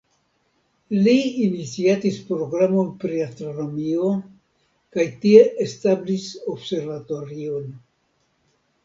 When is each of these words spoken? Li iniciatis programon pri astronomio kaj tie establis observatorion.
Li 1.07 1.11
iniciatis 1.47 2.15
programon 2.29 2.89
pri 3.03 3.19
astronomio 3.25 4.07
kaj 4.97 5.05
tie 5.27 5.45
establis 5.67 6.27
observatorion. 6.55 7.69